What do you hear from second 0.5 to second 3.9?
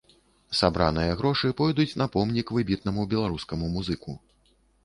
Сабраныя грошы пойдуць на помнік выбітнаму беларускаму